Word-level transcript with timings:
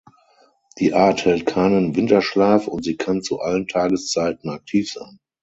Die 0.79 0.95
Art 0.95 1.25
hält 1.25 1.45
keinen 1.45 1.95
Winterschlaf 1.95 2.67
und 2.67 2.83
sie 2.83 2.97
kann 2.97 3.21
zu 3.21 3.39
allen 3.39 3.67
Tageszeiten 3.67 4.49
aktiv 4.49 4.91
sein. 4.91 5.19